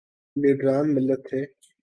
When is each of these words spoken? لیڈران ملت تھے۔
لیڈران 0.41 0.85
ملت 0.95 1.21
تھے۔ 1.27 1.41